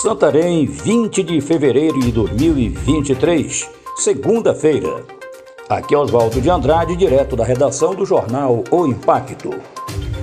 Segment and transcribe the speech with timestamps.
[0.00, 5.04] Santarém, 20 de fevereiro de 2023, segunda-feira.
[5.68, 9.50] Aqui é Oswaldo de Andrade, direto da redação do jornal O Impacto.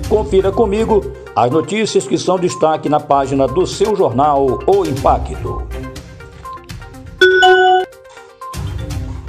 [0.08, 5.62] Confira comigo as notícias que são destaque na página do seu jornal O Impacto.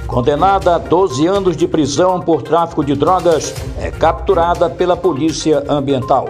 [0.08, 6.26] Condenada a 12 anos de prisão por tráfico de drogas, é capturada pela Polícia Ambiental.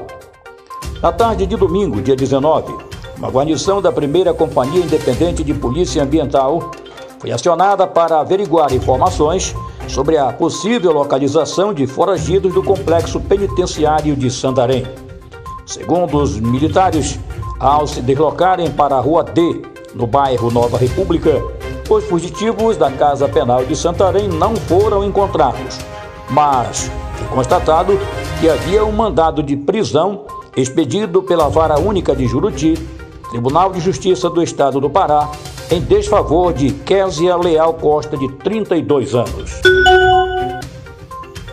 [1.00, 2.89] Na tarde de domingo, dia 19,
[3.20, 6.70] uma guarnição da primeira Companhia Independente de Polícia Ambiental
[7.18, 9.54] foi acionada para averiguar informações
[9.86, 14.86] sobre a possível localização de foragidos do complexo penitenciário de Santarém.
[15.66, 17.20] Segundo os militares,
[17.58, 19.60] ao se deslocarem para a Rua D,
[19.94, 21.42] no bairro Nova República,
[21.90, 25.78] os fugitivos da Casa Penal de Santarém não foram encontrados,
[26.30, 28.00] mas foi constatado
[28.40, 30.24] que havia um mandado de prisão
[30.56, 32.78] expedido pela Vara Única de Juruti
[33.30, 35.30] Tribunal de Justiça do Estado do Pará,
[35.70, 39.52] em desfavor de Késia Leal Costa, de 32 anos.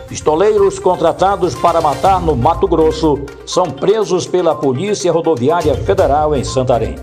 [0.08, 6.96] Pistoleiros contratados para matar no Mato Grosso são presos pela Polícia Rodoviária Federal em Santarém.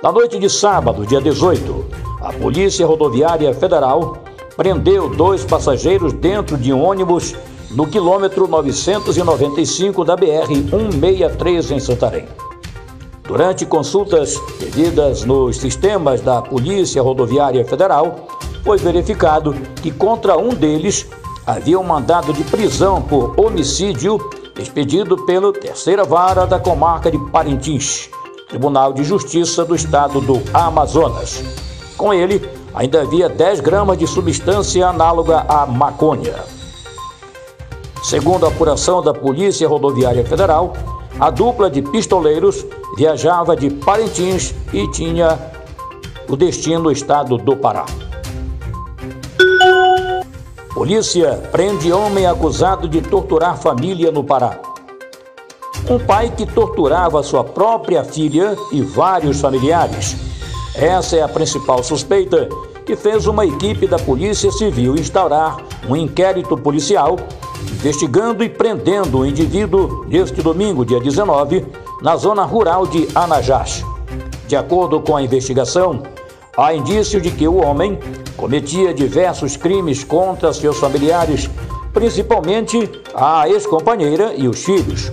[0.00, 1.84] Na noite de sábado, dia 18,
[2.20, 4.18] a Polícia Rodoviária Federal
[4.56, 7.34] prendeu dois passageiros dentro de um ônibus
[7.72, 12.28] no quilômetro 995 da BR-163 em Santarém.
[13.24, 18.26] Durante consultas pedidas nos sistemas da Polícia Rodoviária Federal,
[18.64, 21.06] foi verificado que contra um deles
[21.46, 24.18] havia um mandado de prisão por homicídio
[24.58, 28.10] expedido pela terceira vara da comarca de Parintins,
[28.48, 31.42] Tribunal de Justiça do Estado do Amazonas.
[31.96, 36.34] Com ele, ainda havia 10 gramas de substância análoga à maconha.
[38.02, 40.72] Segundo a apuração da Polícia Rodoviária Federal,
[41.22, 45.38] a dupla de pistoleiros viajava de Parintins e tinha
[46.28, 47.86] o destino do estado do Pará.
[50.74, 54.58] Polícia prende homem acusado de torturar família no Pará.
[55.88, 60.16] Um pai que torturava sua própria filha e vários familiares.
[60.74, 62.48] Essa é a principal suspeita
[62.84, 65.58] que fez uma equipe da Polícia Civil instaurar
[65.88, 67.16] um inquérito policial
[67.82, 71.66] investigando e prendendo o indivíduo neste domingo, dia 19,
[72.00, 73.84] na zona rural de Anajás.
[74.46, 76.00] De acordo com a investigação,
[76.56, 77.98] há indício de que o homem
[78.36, 81.50] cometia diversos crimes contra seus familiares,
[81.92, 85.10] principalmente a ex-companheira e os filhos.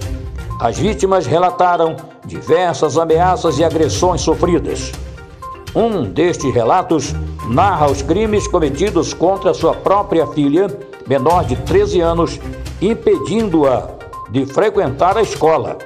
[0.61, 4.91] As vítimas relataram diversas ameaças e agressões sofridas.
[5.75, 7.15] Um destes relatos
[7.47, 10.67] narra os crimes cometidos contra sua própria filha
[11.09, 12.39] menor de 13 anos,
[12.81, 13.87] impedindo-a
[14.29, 15.77] de frequentar a escola,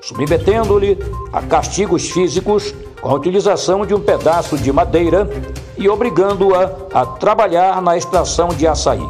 [0.00, 0.98] submetendo-lhe
[1.32, 5.28] a castigos físicos com a utilização de um pedaço de madeira
[5.76, 9.08] e obrigando-a a trabalhar na extração de açaí.